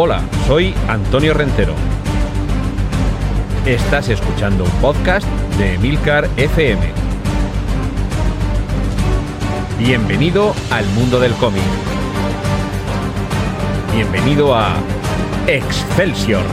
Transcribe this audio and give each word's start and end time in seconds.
Hola, 0.00 0.22
soy 0.46 0.72
Antonio 0.86 1.34
Rentero. 1.34 1.74
Estás 3.66 4.08
escuchando 4.08 4.62
un 4.62 4.70
podcast 4.80 5.26
de 5.58 5.74
Emilcar 5.74 6.30
FM. 6.36 6.80
Bienvenido 9.76 10.54
al 10.70 10.86
mundo 10.90 11.18
del 11.18 11.32
cómic. 11.32 11.64
Bienvenido 13.92 14.54
a 14.54 14.76
Excelsior. 15.48 16.44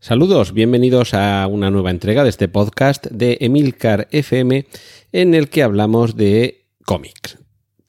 Saludos, 0.00 0.52
bienvenidos 0.52 1.14
a 1.14 1.46
una 1.46 1.70
nueva 1.70 1.92
entrega 1.92 2.24
de 2.24 2.30
este 2.30 2.48
podcast 2.48 3.06
de 3.06 3.38
Emilcar 3.40 4.08
FM 4.10 4.66
en 5.12 5.34
el 5.34 5.48
que 5.48 5.62
hablamos 5.62 6.16
de 6.16 6.66
cómics. 6.84 7.38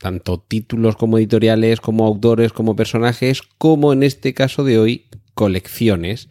Tanto 0.01 0.39
títulos 0.39 0.95
como 0.95 1.19
editoriales, 1.19 1.79
como 1.79 2.07
autores, 2.07 2.53
como 2.53 2.75
personajes, 2.75 3.43
como 3.59 3.93
en 3.93 4.01
este 4.01 4.33
caso 4.33 4.63
de 4.63 4.79
hoy, 4.79 5.05
colecciones. 5.35 6.27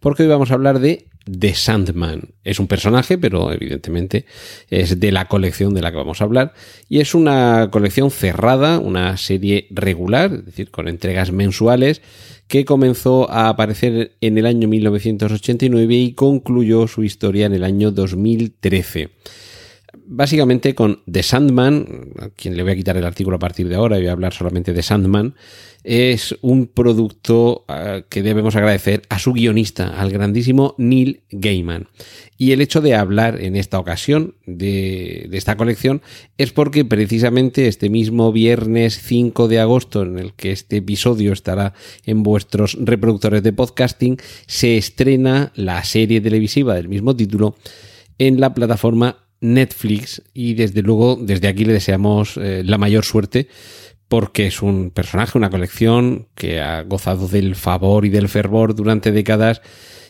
Porque 0.00 0.24
hoy 0.24 0.28
vamos 0.28 0.50
a 0.50 0.54
hablar 0.54 0.80
de 0.80 1.06
The 1.24 1.54
Sandman. 1.54 2.34
Es 2.44 2.60
un 2.60 2.66
personaje, 2.66 3.16
pero 3.16 3.52
evidentemente 3.52 4.26
es 4.68 5.00
de 5.00 5.12
la 5.12 5.28
colección 5.28 5.72
de 5.72 5.80
la 5.80 5.90
que 5.90 5.96
vamos 5.96 6.20
a 6.20 6.24
hablar. 6.24 6.52
Y 6.90 7.00
es 7.00 7.14
una 7.14 7.70
colección 7.72 8.10
cerrada, 8.10 8.78
una 8.78 9.16
serie 9.16 9.66
regular, 9.70 10.32
es 10.32 10.44
decir, 10.44 10.70
con 10.70 10.86
entregas 10.86 11.32
mensuales, 11.32 12.02
que 12.48 12.66
comenzó 12.66 13.30
a 13.30 13.48
aparecer 13.48 14.12
en 14.20 14.36
el 14.36 14.44
año 14.44 14.68
1989 14.68 15.94
y 15.94 16.12
concluyó 16.12 16.86
su 16.86 17.02
historia 17.02 17.46
en 17.46 17.54
el 17.54 17.64
año 17.64 17.90
2013 17.92 19.10
básicamente 20.06 20.74
con 20.74 21.00
The 21.10 21.22
Sandman, 21.22 22.12
a 22.20 22.28
quien 22.30 22.56
le 22.56 22.62
voy 22.62 22.72
a 22.72 22.76
quitar 22.76 22.96
el 22.96 23.04
artículo 23.04 23.36
a 23.36 23.40
partir 23.40 23.68
de 23.68 23.74
ahora 23.74 23.98
y 23.98 24.02
voy 24.02 24.08
a 24.08 24.12
hablar 24.12 24.32
solamente 24.32 24.72
de 24.72 24.82
Sandman, 24.82 25.34
es 25.84 26.36
un 26.42 26.66
producto 26.66 27.64
ah, 27.68 28.00
que 28.08 28.22
debemos 28.22 28.56
agradecer 28.56 29.02
a 29.08 29.18
su 29.18 29.32
guionista, 29.32 30.00
al 30.00 30.10
grandísimo 30.10 30.74
Neil 30.78 31.22
Gaiman. 31.30 31.88
Y 32.36 32.52
el 32.52 32.60
hecho 32.60 32.80
de 32.80 32.94
hablar 32.94 33.40
en 33.40 33.56
esta 33.56 33.78
ocasión 33.78 34.34
de, 34.46 35.26
de, 35.30 35.38
esta 35.38 35.56
colección 35.56 36.02
es 36.38 36.52
porque 36.52 36.84
precisamente 36.84 37.68
este 37.68 37.88
mismo 37.88 38.32
viernes 38.32 39.00
5 39.02 39.48
de 39.48 39.60
agosto, 39.60 40.02
en 40.02 40.18
el 40.18 40.34
que 40.34 40.50
este 40.50 40.78
episodio 40.78 41.32
estará 41.32 41.72
en 42.04 42.22
vuestros 42.22 42.76
reproductores 42.80 43.42
de 43.42 43.52
podcasting, 43.52 44.18
se 44.46 44.76
estrena 44.76 45.52
la 45.54 45.84
serie 45.84 46.20
televisiva 46.20 46.74
del 46.74 46.88
mismo 46.88 47.14
título 47.14 47.56
en 48.18 48.40
la 48.40 48.54
plataforma 48.54 49.25
Netflix 49.54 50.22
y 50.34 50.54
desde 50.54 50.82
luego 50.82 51.16
desde 51.16 51.48
aquí 51.48 51.64
le 51.64 51.72
deseamos 51.72 52.36
eh, 52.36 52.62
la 52.64 52.78
mayor 52.78 53.04
suerte 53.04 53.48
porque 54.08 54.46
es 54.46 54.62
un 54.62 54.90
personaje, 54.90 55.36
una 55.36 55.50
colección 55.50 56.28
que 56.34 56.60
ha 56.60 56.82
gozado 56.82 57.28
del 57.28 57.56
favor 57.56 58.04
y 58.04 58.10
del 58.10 58.28
fervor 58.28 58.74
durante 58.74 59.10
décadas 59.10 59.62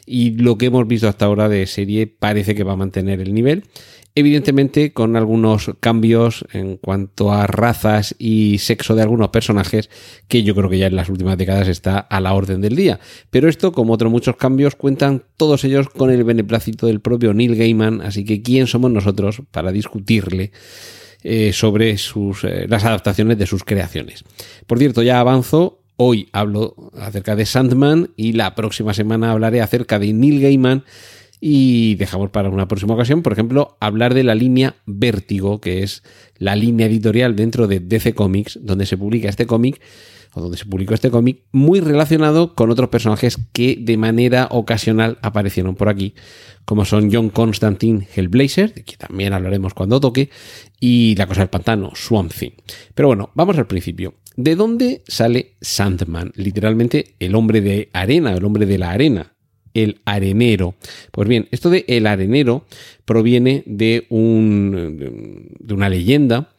y 0.07 0.31
lo 0.31 0.57
que 0.57 0.67
hemos 0.67 0.87
visto 0.87 1.09
hasta 1.09 1.27
ahora 1.27 1.49
de 1.49 1.67
serie 1.67 2.07
parece 2.07 2.55
que 2.55 2.65
va 2.65 2.73
a 2.73 2.77
mantener 2.77 3.21
el 3.21 3.35
nivel 3.35 3.65
evidentemente 4.17 4.95
con 4.95 5.15
algunos 5.15 5.71
cambios 5.79 6.47
en 6.53 6.79
cuanto 6.79 7.33
a 7.33 7.47
razas 7.47 8.17
y 8.19 8.57
sexo 8.59 8.95
de 8.95 9.03
algunos 9.03 9.29
personajes 9.29 9.91
que 10.27 10.43
yo 10.43 10.55
creo 10.55 10.71
que 10.71 10.79
ya 10.79 10.87
en 10.87 10.97
las 10.97 11.11
últimas 11.11 11.37
décadas 11.37 11.69
está 11.69 11.99
a 11.99 12.21
la 12.21 12.33
orden 12.33 12.63
del 12.63 12.75
día. 12.75 12.99
Pero 13.31 13.49
esto, 13.49 13.73
como 13.73 13.93
otros 13.93 14.11
muchos 14.11 14.37
cambios, 14.37 14.75
cuentan 14.75 15.23
todos 15.37 15.65
ellos 15.65 15.91
con 15.91 16.11
el 16.11 16.25
beneplácito 16.25 16.87
del 16.87 17.01
propio 17.01 17.35
Neil 17.35 17.57
Gaiman, 17.57 18.01
así 18.01 18.25
que 18.25 18.41
¿quién 18.41 18.67
somos 18.67 18.91
nosotros 18.91 19.43
para 19.53 19.71
discutirle? 19.71 20.51
Eh, 21.23 21.53
sobre 21.53 21.99
sus, 21.99 22.45
eh, 22.45 22.67
las 22.69 22.85
adaptaciones 22.85 23.37
de 23.37 23.47
sus 23.47 23.65
creaciones. 23.65 24.23
Por 24.67 24.79
cierto, 24.79 25.03
ya 25.03 25.19
avanzo, 25.19 25.81
hoy 25.97 26.29
hablo 26.33 26.93
acerca 26.99 27.37
de 27.37 27.47
Sandman 27.47 28.11
y 28.17 28.33
la 28.33 28.55
próxima 28.55 28.95
semana 28.95 29.31
hablaré 29.31 29.61
acerca 29.61 29.99
de 29.99 30.13
Neil 30.13 30.41
Gaiman 30.41 30.85
y 31.41 31.97
dejamos 31.97 32.31
para 32.31 32.49
una 32.49 32.69
próxima 32.69 32.95
ocasión, 32.95 33.23
por 33.23 33.33
ejemplo, 33.33 33.77
hablar 33.81 34.15
de 34.15 34.25
la 34.25 34.35
línea 34.35 34.77
Vértigo, 34.87 35.61
que 35.61 35.83
es 35.83 36.03
la 36.39 36.57
línea 36.57 36.87
editorial 36.87 37.37
dentro 37.37 37.67
de 37.67 37.81
DC 37.81 38.15
Comics, 38.15 38.59
donde 38.63 38.87
se 38.87 38.97
publica 38.97 39.29
este 39.29 39.47
cómic, 39.47 39.81
o 40.33 40.41
donde 40.41 40.59
se 40.59 40.67
publicó 40.67 40.95
este 40.95 41.11
cómic, 41.11 41.43
muy 41.53 41.81
relacionado 41.81 42.55
con 42.55 42.71
otros 42.71 42.91
personajes 42.91 43.39
que 43.53 43.79
de 43.81 43.97
manera 43.97 44.49
ocasional 44.51 45.19
aparecieron 45.23 45.77
por 45.77 45.89
aquí, 45.89 46.15
como 46.65 46.85
son 46.85 47.11
John 47.13 47.31
Constantine 47.31 48.07
Hellblazer, 48.15 48.75
de 48.75 48.85
que 48.85 48.97
también 48.97 49.33
hablaremos 49.33 49.73
cuando 49.73 50.01
toque, 50.01 50.31
y 50.79 51.15
La 51.17 51.27
Cosa 51.27 51.41
del 51.41 51.49
Pantano, 51.49 51.93
Swamp 51.95 52.33
Thing. 52.33 52.51
Pero 52.95 53.09
bueno, 53.09 53.31
vamos 53.35 53.57
al 53.57 53.67
principio. 53.67 54.15
¿De 54.37 54.57
dónde 54.57 55.03
sale 55.07 55.55
Sandman? 55.63 56.33
Literalmente 56.35 57.15
el 57.19 57.35
hombre 57.35 57.63
de 57.63 57.89
arena, 57.95 58.35
el 58.35 58.45
hombre 58.45 58.67
de 58.67 58.77
la 58.77 58.91
arena 58.91 59.36
el 59.83 60.01
arenero. 60.05 60.75
Pues 61.11 61.29
bien, 61.29 61.49
esto 61.51 61.71
de 61.71 61.85
el 61.89 62.07
arenero 62.07 62.65
proviene 63.05 63.63
de, 63.67 64.07
un, 64.09 65.51
de 65.59 65.75
una 65.75 65.89
leyenda. 65.89 66.51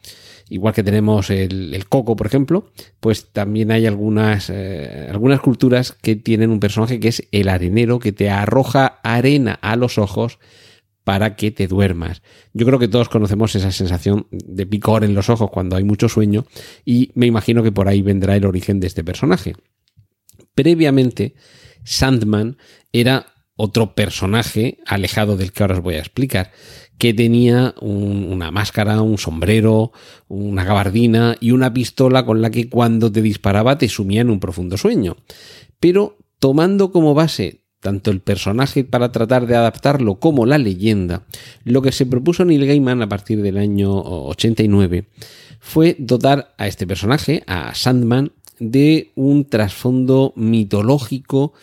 Igual 0.49 0.73
que 0.73 0.83
tenemos 0.83 1.29
el, 1.29 1.85
coco, 1.89 2.15
por 2.15 2.27
ejemplo, 2.27 2.71
pues 3.01 3.33
también 3.33 3.69
hay 3.69 3.85
algunas, 3.85 4.49
eh, 4.49 5.07
algunas 5.09 5.41
culturas 5.41 5.91
que 5.91 6.15
tienen 6.15 6.51
un 6.51 6.61
personaje 6.61 7.01
que 7.01 7.09
es 7.09 7.27
el 7.33 7.49
arenero, 7.49 7.99
que 7.99 8.13
te 8.13 8.29
arroja 8.29 8.99
arena 9.03 9.59
a 9.61 9.75
los 9.75 9.97
ojos 9.97 10.39
para 11.07 11.35
que 11.35 11.51
te 11.51 11.67
duermas. 11.67 12.21
Yo 12.53 12.65
creo 12.65 12.79
que 12.79 12.89
todos 12.89 13.07
conocemos 13.07 13.55
esa 13.55 13.71
sensación 13.71 14.27
de 14.29 14.65
picor 14.65 15.05
en 15.05 15.15
los 15.15 15.29
ojos 15.29 15.49
cuando 15.51 15.77
hay 15.77 15.85
mucho 15.85 16.09
sueño 16.09 16.45
y 16.83 17.11
me 17.13 17.25
imagino 17.25 17.63
que 17.63 17.71
por 17.71 17.87
ahí 17.87 18.01
vendrá 18.01 18.35
el 18.35 18.45
origen 18.45 18.81
de 18.81 18.87
este 18.87 19.03
personaje. 19.05 19.55
Previamente, 20.53 21.35
Sandman 21.87 22.57
era 22.91 23.27
otro 23.55 23.95
personaje 23.95 24.77
alejado 24.85 25.37
del 25.37 25.51
que 25.51 25.63
ahora 25.63 25.75
os 25.75 25.81
voy 25.81 25.95
a 25.95 25.99
explicar, 25.99 26.51
que 26.97 27.13
tenía 27.13 27.73
una 27.81 28.51
máscara, 28.51 29.01
un 29.01 29.17
sombrero, 29.17 29.91
una 30.27 30.63
gabardina 30.63 31.37
y 31.39 31.51
una 31.51 31.73
pistola 31.73 32.25
con 32.25 32.41
la 32.41 32.49
que 32.49 32.69
cuando 32.69 33.11
te 33.11 33.21
disparaba 33.21 33.77
te 33.77 33.87
sumía 33.89 34.21
en 34.21 34.29
un 34.29 34.39
profundo 34.39 34.77
sueño. 34.77 35.17
Pero 35.79 36.17
tomando 36.39 36.91
como 36.91 37.13
base 37.13 37.63
tanto 37.79 38.11
el 38.11 38.21
personaje 38.21 38.83
para 38.83 39.11
tratar 39.11 39.45
de 39.47 39.55
adaptarlo 39.55 40.19
como 40.19 40.45
la 40.45 40.57
leyenda, 40.57 41.25
lo 41.63 41.81
que 41.81 41.91
se 41.91 42.05
propuso 42.05 42.43
Neil 42.43 42.65
Gaiman 42.65 43.01
a 43.01 43.09
partir 43.09 43.41
del 43.41 43.57
año 43.57 43.93
89 43.93 45.07
fue 45.59 45.95
dotar 45.99 46.53
a 46.57 46.67
este 46.67 46.87
personaje, 46.87 47.43
a 47.47 47.73
Sandman, 47.75 48.31
de 48.59 49.11
un 49.15 49.45
trasfondo 49.45 50.33
mitológico 50.35 51.53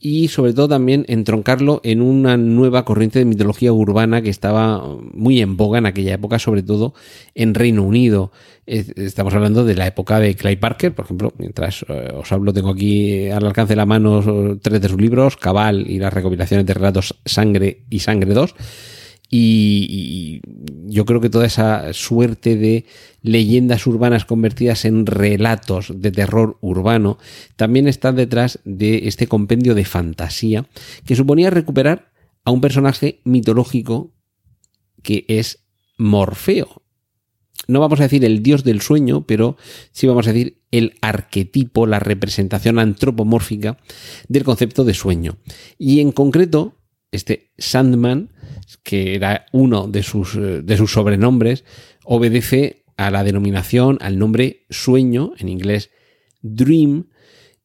y 0.00 0.28
sobre 0.28 0.52
todo 0.52 0.68
también 0.68 1.04
entroncarlo 1.08 1.80
en 1.84 2.02
una 2.02 2.36
nueva 2.36 2.84
corriente 2.84 3.18
de 3.18 3.24
mitología 3.24 3.72
urbana 3.72 4.22
que 4.22 4.30
estaba 4.30 4.84
muy 5.12 5.40
en 5.40 5.56
boga 5.56 5.78
en 5.78 5.86
aquella 5.86 6.14
época, 6.14 6.38
sobre 6.38 6.62
todo 6.62 6.94
en 7.34 7.54
Reino 7.54 7.82
Unido. 7.82 8.32
Estamos 8.66 9.34
hablando 9.34 9.64
de 9.64 9.74
la 9.74 9.86
época 9.86 10.18
de 10.20 10.34
Clay 10.34 10.56
Parker, 10.56 10.94
por 10.94 11.04
ejemplo, 11.04 11.32
mientras 11.38 11.84
eh, 11.88 12.12
os 12.14 12.30
hablo, 12.32 12.52
tengo 12.52 12.70
aquí 12.70 13.28
al 13.28 13.44
alcance 13.44 13.72
de 13.72 13.76
la 13.76 13.86
mano 13.86 14.58
tres 14.60 14.80
de 14.80 14.88
sus 14.88 15.00
libros, 15.00 15.36
Cabal 15.36 15.88
y 15.88 15.98
las 15.98 16.12
recopilaciones 16.12 16.66
de 16.66 16.74
relatos 16.74 17.14
Sangre 17.24 17.82
y 17.90 18.00
Sangre 18.00 18.34
2 18.34 18.54
y, 19.34 20.42
yo 20.84 21.06
creo 21.06 21.22
que 21.22 21.30
toda 21.30 21.46
esa 21.46 21.94
suerte 21.94 22.54
de 22.56 22.84
leyendas 23.22 23.86
urbanas 23.86 24.26
convertidas 24.26 24.84
en 24.84 25.06
relatos 25.06 25.90
de 25.94 26.12
terror 26.12 26.58
urbano 26.60 27.18
también 27.56 27.88
está 27.88 28.12
detrás 28.12 28.58
de 28.64 29.08
este 29.08 29.26
compendio 29.26 29.74
de 29.74 29.86
fantasía 29.86 30.66
que 31.06 31.16
suponía 31.16 31.48
recuperar 31.48 32.12
a 32.44 32.50
un 32.50 32.60
personaje 32.60 33.20
mitológico 33.24 34.12
que 35.02 35.24
es 35.28 35.64
Morfeo. 35.96 36.82
No 37.68 37.80
vamos 37.80 38.00
a 38.00 38.04
decir 38.04 38.24
el 38.26 38.42
dios 38.42 38.64
del 38.64 38.82
sueño, 38.82 39.26
pero 39.26 39.56
sí 39.92 40.06
vamos 40.06 40.26
a 40.26 40.32
decir 40.34 40.58
el 40.72 40.94
arquetipo, 41.00 41.86
la 41.86 42.00
representación 42.00 42.78
antropomórfica 42.78 43.78
del 44.28 44.44
concepto 44.44 44.84
de 44.84 44.92
sueño. 44.92 45.38
Y 45.78 46.00
en 46.00 46.12
concreto, 46.12 46.81
este 47.12 47.52
Sandman 47.58 48.30
que 48.82 49.14
era 49.14 49.46
uno 49.52 49.86
de 49.86 50.02
sus, 50.02 50.34
eh, 50.34 50.62
de 50.62 50.76
sus 50.76 50.92
sobrenombres, 50.92 51.64
obedece 52.04 52.84
a 52.96 53.10
la 53.10 53.24
denominación, 53.24 53.98
al 54.00 54.18
nombre 54.18 54.66
sueño, 54.70 55.32
en 55.38 55.48
inglés 55.48 55.90
dream, 56.42 57.08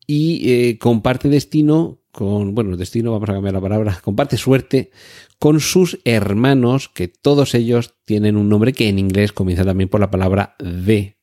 y 0.06 0.52
eh, 0.52 0.78
comparte 0.78 1.30
destino 1.30 2.02
con, 2.12 2.56
bueno, 2.56 2.78
destino, 2.78 3.12
vamos 3.12 3.30
a 3.30 3.34
cambiar 3.34 3.54
la 3.54 3.62
palabra, 3.62 4.00
comparte 4.04 4.38
suerte 4.38 4.92
con 5.38 5.60
sus 5.60 6.00
hermanos, 6.04 6.90
que 6.90 7.08
todos 7.08 7.54
ellos 7.54 7.94
tienen 8.06 8.38
un 8.38 8.50
nombre 8.50 8.74
que 8.74 8.90
en 8.90 8.98
inglés 8.98 9.34
comienza 9.34 9.66
también 9.66 9.90
por 9.90 10.00
la 10.00 10.12
palabra 10.12 10.56
de. 10.60 11.16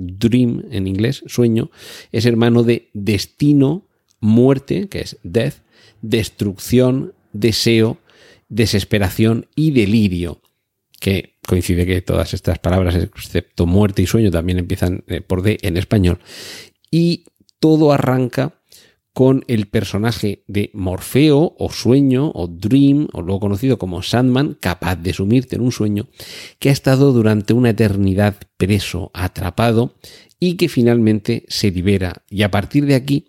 Dream, 0.00 0.62
en 0.70 0.86
inglés, 0.86 1.24
sueño, 1.26 1.72
es 2.12 2.24
hermano 2.24 2.62
de 2.62 2.88
destino, 2.94 3.88
muerte, 4.20 4.88
que 4.88 5.00
es 5.00 5.18
death, 5.24 5.54
destrucción, 6.02 7.14
deseo, 7.40 7.98
desesperación 8.48 9.46
y 9.54 9.70
delirio, 9.72 10.40
que 11.00 11.38
coincide 11.46 11.86
que 11.86 12.02
todas 12.02 12.34
estas 12.34 12.58
palabras, 12.58 12.94
excepto 12.94 13.66
muerte 13.66 14.02
y 14.02 14.06
sueño, 14.06 14.30
también 14.30 14.58
empiezan 14.58 15.04
eh, 15.06 15.20
por 15.20 15.42
D 15.42 15.58
en 15.62 15.76
español. 15.76 16.18
y 16.90 17.24
todo 17.60 17.92
arranca 17.92 18.57
con 19.18 19.44
el 19.48 19.66
personaje 19.66 20.44
de 20.46 20.70
Morfeo 20.74 21.56
o 21.58 21.72
Sueño 21.72 22.30
o 22.36 22.46
Dream, 22.46 23.08
o 23.12 23.20
luego 23.20 23.40
conocido 23.40 23.76
como 23.76 24.00
Sandman, 24.00 24.56
capaz 24.60 24.94
de 24.94 25.12
sumirte 25.12 25.56
en 25.56 25.62
un 25.62 25.72
sueño, 25.72 26.06
que 26.60 26.68
ha 26.68 26.72
estado 26.72 27.12
durante 27.12 27.52
una 27.52 27.70
eternidad 27.70 28.36
preso, 28.56 29.10
atrapado, 29.14 29.96
y 30.38 30.54
que 30.54 30.68
finalmente 30.68 31.44
se 31.48 31.72
libera. 31.72 32.22
Y 32.30 32.42
a 32.42 32.52
partir 32.52 32.86
de 32.86 32.94
aquí 32.94 33.26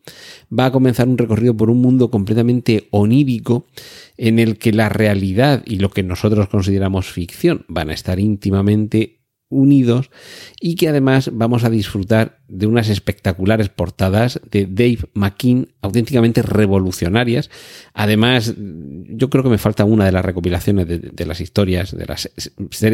va 0.54 0.66
a 0.66 0.72
comenzar 0.72 1.08
un 1.08 1.18
recorrido 1.18 1.58
por 1.58 1.72
un 1.72 1.82
mundo 1.82 2.12
completamente 2.12 2.88
onírico 2.92 3.66
en 4.16 4.38
el 4.38 4.60
que 4.60 4.74
la 4.74 4.90
realidad 4.90 5.64
y 5.66 5.78
lo 5.78 5.90
que 5.90 6.04
nosotros 6.04 6.50
consideramos 6.50 7.08
ficción 7.08 7.66
van 7.68 7.90
a 7.90 7.96
estar 7.96 8.20
íntimamente 8.20 9.19
unidos 9.50 10.12
y 10.62 10.76
que 10.76 10.88
además 10.88 11.32
vamos 11.34 11.64
a 11.64 11.70
disfrutar 11.70 12.40
de 12.48 12.68
unas 12.68 12.90
espectaculares 12.90 13.70
portadas 13.70 14.40
de 14.50 14.66
Dave 14.66 15.00
McKean 15.14 15.70
auténticamente 15.82 16.42
revolucionarias. 16.42 17.50
Además, 17.94 18.54
yo 18.58 19.30
creo 19.30 19.44
que 19.44 19.50
me 19.50 19.58
falta 19.58 19.86
una 19.86 20.06
de 20.06 20.12
las 20.12 20.24
recopilaciones 20.24 20.88
de, 20.88 21.26
las 21.26 21.42
historias, 21.42 21.96
de 21.96 22.06
las 22.06 22.30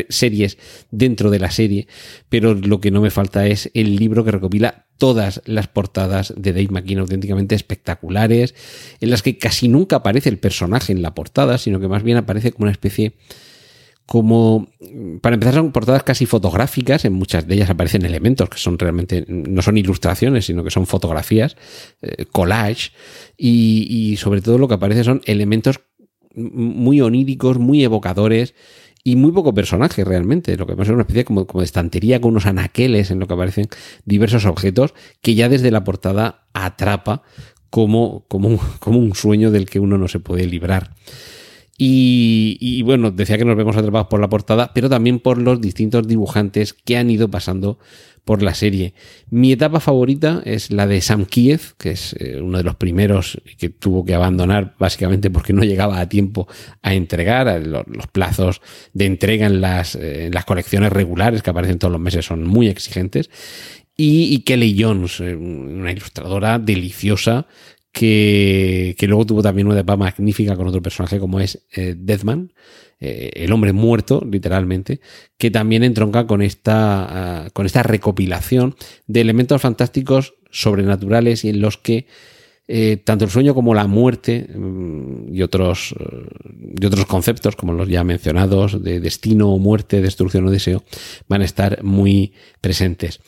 series 0.10 0.58
dentro 0.92 1.30
de 1.30 1.40
la 1.40 1.52
serie, 1.52 1.88
pero 2.30 2.54
lo 2.54 2.80
que 2.80 2.92
no 2.92 3.02
me 3.02 3.12
falta 3.12 3.48
es 3.48 3.70
el 3.74 3.98
libro 3.98 4.24
que 4.24 4.32
recopila 4.32 4.86
todas 4.98 5.42
las 5.46 5.68
portadas 5.68 6.34
de 6.38 6.54
Dave 6.54 6.70
McKean 6.70 7.00
auténticamente 7.00 7.56
espectaculares, 7.56 8.56
en 9.02 9.10
las 9.10 9.22
que 9.22 9.38
casi 9.38 9.68
nunca 9.68 9.98
aparece 9.98 10.30
el 10.30 10.38
personaje 10.38 10.94
en 10.94 11.02
la 11.02 11.14
portada, 11.14 11.58
sino 11.58 11.82
que 11.82 11.90
más 11.90 12.04
bien 12.04 12.18
aparece 12.18 12.54
como 12.54 12.64
una 12.64 12.72
especie 12.72 13.14
como, 14.06 14.68
para 15.22 15.34
empezar, 15.34 15.56
son 15.56 15.72
portadas 15.72 16.04
casi 16.04 16.26
fotográficas, 16.26 17.06
en 17.06 17.14
muchas 17.14 17.48
de 17.48 17.56
ellas 17.56 17.70
aparecen 17.70 18.06
elementos 18.06 18.50
que 18.50 18.58
son 18.58 18.78
realmente, 18.78 19.26
no 19.28 19.62
son 19.62 19.78
ilustraciones, 19.78 20.46
sino 20.46 20.64
que 20.64 20.70
son 20.70 20.86
fotografías, 20.86 21.58
eh, 22.02 22.26
collage, 22.32 22.92
y, 23.38 24.16
sobre 24.18 24.42
todo 24.42 24.58
lo 24.58 24.68
que 24.68 24.76
aparece 24.76 25.04
son 25.04 25.22
elementos 25.26 25.82
muy 26.36 27.02
oníricos, 27.02 27.58
muy 27.58 27.84
evocadores, 27.84 28.54
y 29.08 29.16
muy 29.16 29.32
poco 29.32 29.54
personaje 29.54 30.04
realmente. 30.04 30.58
Lo 30.58 30.66
que 30.66 30.74
es 30.74 30.90
una 30.90 31.02
especie 31.02 31.26
como, 31.26 31.46
como, 31.46 31.62
de 31.62 31.66
estantería 31.66 32.20
con 32.20 32.32
unos 32.32 32.48
anaqueles 32.48 33.12
en 33.12 33.20
lo 33.20 33.28
que 33.28 33.36
aparecen 33.36 33.68
diversos 34.04 34.46
objetos 34.46 34.96
que 35.22 35.36
ya 35.36 35.48
desde 35.48 35.70
la 35.70 35.84
portada 35.84 36.48
atrapa 36.54 37.22
como, 37.70 38.26
como, 38.28 38.60
como 38.80 38.98
un 38.98 39.14
sueño 39.14 39.52
del 39.52 39.70
que 39.70 39.80
uno 39.80 40.00
no 40.00 40.08
se 40.08 40.20
puede 40.20 40.48
librar. 40.48 40.96
Y, 41.78 42.82
bueno, 42.84 43.12
decía 43.12 43.38
que 43.38 43.46
nos 43.46 43.58
vemos 43.58 43.76
atrapados 43.76 44.08
por 44.08 44.22
la 44.22 44.30
portada, 44.30 44.72
pero 44.74 44.90
también 44.90 45.20
por 45.20 45.38
los 45.38 45.60
distintos 45.60 46.08
dibujantes 46.08 46.74
que 46.74 46.98
han 46.98 47.10
ido 47.10 47.30
pasando 47.30 47.80
por 48.24 48.42
la 48.42 48.56
serie. 48.56 48.94
Mi 49.30 49.52
etapa 49.52 49.80
favorita 49.80 50.42
es 50.46 50.72
la 50.72 50.88
de 50.88 51.02
Sam 51.02 51.26
Kiev, 51.26 51.76
que 51.78 51.92
es 51.92 52.16
eh, 52.20 52.42
uno 52.42 52.58
de 52.58 52.64
los 52.64 52.76
primeros 52.76 53.40
que 53.58 53.70
tuvo 53.70 54.04
que 54.04 54.16
abandonar 54.16 54.74
básicamente 54.80 55.30
porque 55.30 55.54
no 55.54 55.64
llegaba 55.64 56.00
a 56.00 56.10
tiempo 56.10 56.48
a 56.82 56.96
entregar. 56.96 57.62
Los, 57.62 58.08
plazos 58.08 58.62
de 58.94 59.06
entrega 59.06 59.46
en 59.46 59.62
las, 59.62 59.96
eh, 59.96 60.28
en 60.28 60.34
las 60.34 60.46
colecciones 60.46 60.92
regulares 60.92 61.44
que 61.44 61.50
aparecen 61.50 61.78
todos 61.78 61.92
los 61.92 62.02
meses 62.02 62.26
son 62.26 62.46
muy 62.46 62.68
exigentes. 62.68 63.30
Y, 63.98 64.40
Kelly 64.40 64.76
Jones, 64.78 65.22
eh, 65.22 65.36
una 65.36 65.92
ilustradora 65.92 66.60
deliciosa 66.60 67.48
que, 67.96 68.96
luego 69.08 69.26
tuvo 69.26 69.42
también 69.42 69.68
una 69.68 69.78
etapa 69.78 69.96
magnífica 69.96 70.58
con 70.58 70.68
otro 70.68 70.82
personaje 70.82 71.18
como 71.18 71.40
es 71.40 71.66
eh, 71.72 71.96
Deathman, 71.98 72.52
eh, 73.00 73.32
el 73.36 73.54
hombre 73.54 73.72
muerto, 73.72 74.22
literalmente, 74.30 75.00
que 75.38 75.50
también 75.50 75.82
entronca 75.82 76.28
con 76.28 76.42
esta, 76.42 77.46
ah, 77.46 77.50
con 77.54 77.66
esta 77.66 77.84
recopilación 77.84 78.76
de 79.08 79.22
elementos 79.22 79.62
fantásticos 79.62 80.34
sobrenaturales 80.52 81.46
y 81.46 81.50
en 81.50 81.62
los 81.62 81.78
que 81.78 82.08
eh, 82.68 82.98
tanto 82.98 83.24
el 83.24 83.32
sueño 83.32 83.54
como 83.54 83.74
la 83.74 83.88
muerte 83.88 84.46
mm, 84.54 85.34
y 85.34 85.42
otros, 85.42 85.96
y 86.78 86.86
otros 86.86 87.06
conceptos, 87.06 87.56
como 87.56 87.72
los 87.72 87.88
ya 87.88 88.04
mencionados, 88.04 88.84
de 88.84 89.00
destino 89.00 89.54
o 89.54 89.58
muerte, 89.58 90.02
destrucción 90.02 90.46
o 90.48 90.52
deseo, 90.52 90.84
van 91.30 91.44
a 91.44 91.46
estar 91.46 91.82
muy 91.82 92.34
presentes. 92.60 93.22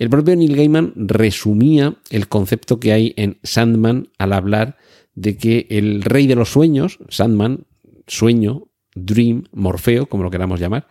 El 0.00 0.08
propio 0.08 0.34
Neil 0.34 0.56
Gaiman 0.56 0.94
resumía 0.96 1.94
el 2.08 2.26
concepto 2.26 2.80
que 2.80 2.94
hay 2.94 3.12
en 3.18 3.38
Sandman 3.42 4.08
al 4.16 4.32
hablar 4.32 4.78
de 5.14 5.36
que 5.36 5.66
el 5.68 6.00
rey 6.00 6.26
de 6.26 6.36
los 6.36 6.48
sueños, 6.48 6.98
Sandman, 7.10 7.66
sueño, 8.06 8.68
dream, 8.94 9.44
morfeo, 9.52 10.06
como 10.06 10.22
lo 10.22 10.30
queramos 10.30 10.58
llamar, 10.58 10.88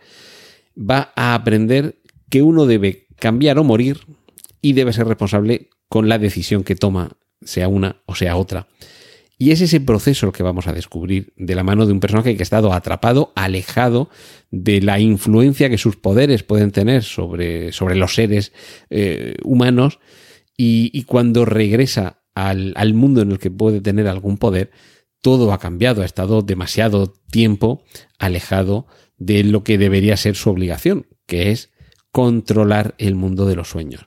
va 0.78 1.12
a 1.16 1.34
aprender 1.34 1.98
que 2.28 2.42
uno 2.42 2.66
debe 2.66 3.08
cambiar 3.16 3.58
o 3.58 3.64
morir 3.64 3.98
y 4.62 4.74
debe 4.74 4.92
ser 4.92 5.08
responsable 5.08 5.70
con 5.88 6.08
la 6.08 6.20
decisión 6.20 6.62
que 6.62 6.76
toma, 6.76 7.10
sea 7.42 7.66
una 7.66 8.02
o 8.06 8.14
sea 8.14 8.36
otra. 8.36 8.68
Y 9.42 9.52
es 9.52 9.62
ese 9.62 9.80
proceso 9.80 10.26
el 10.26 10.32
que 10.32 10.42
vamos 10.42 10.66
a 10.66 10.74
descubrir 10.74 11.32
de 11.34 11.54
la 11.54 11.64
mano 11.64 11.86
de 11.86 11.94
un 11.94 12.00
personaje 12.00 12.36
que 12.36 12.42
ha 12.42 12.44
estado 12.44 12.74
atrapado, 12.74 13.32
alejado 13.34 14.10
de 14.50 14.82
la 14.82 15.00
influencia 15.00 15.70
que 15.70 15.78
sus 15.78 15.96
poderes 15.96 16.42
pueden 16.42 16.72
tener 16.72 17.02
sobre, 17.02 17.72
sobre 17.72 17.96
los 17.96 18.14
seres 18.14 18.52
eh, 18.90 19.36
humanos. 19.42 19.98
Y, 20.58 21.04
cuando 21.04 21.46
regresa 21.46 22.20
al, 22.34 22.74
al 22.76 22.92
mundo 22.92 23.22
en 23.22 23.32
el 23.32 23.38
que 23.38 23.50
puede 23.50 23.80
tener 23.80 24.08
algún 24.08 24.36
poder, 24.36 24.72
todo 25.22 25.54
ha 25.54 25.58
cambiado, 25.58 26.02
ha 26.02 26.04
estado 26.04 26.42
demasiado 26.42 27.10
tiempo 27.30 27.82
alejado 28.18 28.88
de 29.16 29.42
lo 29.42 29.64
que 29.64 29.78
debería 29.78 30.18
ser 30.18 30.36
su 30.36 30.50
obligación, 30.50 31.06
que 31.24 31.50
es 31.50 31.70
controlar 32.12 32.94
el 32.98 33.14
mundo 33.14 33.46
de 33.46 33.56
los 33.56 33.68
sueños. 33.68 34.06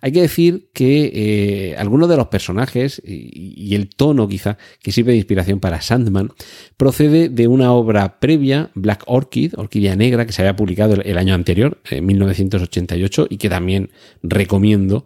Hay 0.00 0.12
que 0.12 0.22
decir 0.22 0.70
que 0.72 1.10
eh, 1.12 1.76
algunos 1.76 2.08
de 2.08 2.16
los 2.16 2.28
personajes 2.28 3.02
y, 3.04 3.74
el 3.74 3.88
tono 3.88 4.28
quizá 4.28 4.56
que 4.82 4.92
sirve 4.92 5.12
de 5.12 5.18
inspiración 5.18 5.60
para 5.60 5.80
Sandman 5.80 6.30
procede 6.76 7.28
de 7.28 7.48
una 7.48 7.72
obra 7.72 8.18
previa, 8.18 8.70
Black 8.74 9.04
Orchid, 9.06 9.54
Orquídea 9.56 9.96
Negra, 9.96 10.26
que 10.26 10.32
se 10.32 10.42
había 10.42 10.56
publicado 10.56 10.94
el, 10.94 11.18
año 11.18 11.34
anterior, 11.34 11.78
en 11.90 12.06
1988, 12.06 13.26
y 13.28 13.36
que 13.36 13.50
también 13.50 13.90
recomiendo 14.22 15.04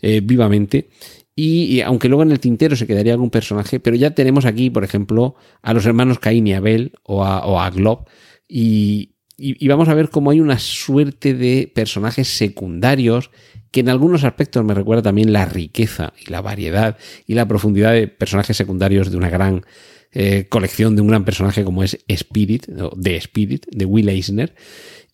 eh, 0.00 0.20
vivamente. 0.22 0.88
Y, 1.34 1.82
aunque 1.82 2.08
luego 2.08 2.22
en 2.22 2.32
el 2.32 2.40
tintero 2.40 2.76
se 2.76 2.86
quedaría 2.86 3.12
algún 3.12 3.30
personaje, 3.30 3.80
pero 3.80 3.96
ya 3.96 4.12
tenemos 4.12 4.46
aquí, 4.46 4.70
por 4.70 4.84
ejemplo, 4.84 5.34
a 5.60 5.74
los 5.74 5.84
hermanos 5.84 6.18
Cain 6.18 6.46
y 6.46 6.54
Abel 6.54 6.92
o 7.02 7.24
a, 7.24 7.44
o 7.44 7.60
a 7.60 7.68
Glob. 7.70 8.06
Y, 8.48 9.15
y, 9.38 9.68
vamos 9.68 9.88
a 9.88 9.94
ver 9.94 10.08
cómo 10.08 10.30
hay 10.30 10.40
una 10.40 10.58
suerte 10.58 11.34
de 11.34 11.70
personajes 11.74 12.28
secundarios 12.28 13.30
que 13.70 13.80
en 13.80 13.90
algunos 13.90 14.24
aspectos 14.24 14.64
me 14.64 14.72
recuerda 14.72 15.02
también 15.02 15.32
la 15.32 15.44
riqueza 15.44 16.14
y 16.26 16.30
la 16.30 16.40
variedad 16.40 16.96
y 17.26 17.34
la 17.34 17.46
profundidad 17.46 17.92
de 17.92 18.08
personajes 18.08 18.56
secundarios 18.56 19.10
de 19.10 19.18
una 19.18 19.28
gran 19.28 19.66
eh, 20.12 20.46
colección 20.48 20.96
de 20.96 21.02
un 21.02 21.08
gran 21.08 21.26
personaje 21.26 21.64
como 21.64 21.82
es 21.82 21.98
Spirit, 22.08 22.66
de 22.66 23.16
Spirit, 23.16 23.66
de 23.70 23.84
Will 23.84 24.08
Eisner. 24.08 24.54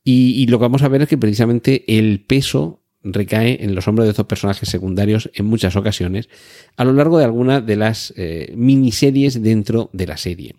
Y, 0.04 0.46
lo 0.46 0.58
que 0.58 0.62
vamos 0.62 0.82
a 0.82 0.88
ver 0.88 1.02
es 1.02 1.08
que 1.08 1.18
precisamente 1.18 1.84
el 1.98 2.24
peso 2.24 2.84
recae 3.02 3.64
en 3.64 3.74
los 3.74 3.88
hombros 3.88 4.06
de 4.06 4.10
estos 4.10 4.26
personajes 4.26 4.68
secundarios 4.68 5.30
en 5.34 5.46
muchas 5.46 5.74
ocasiones 5.74 6.28
a 6.76 6.84
lo 6.84 6.92
largo 6.92 7.18
de 7.18 7.24
alguna 7.24 7.60
de 7.60 7.74
las 7.74 8.14
eh, 8.16 8.52
miniseries 8.56 9.42
dentro 9.42 9.90
de 9.92 10.06
la 10.06 10.16
serie. 10.16 10.54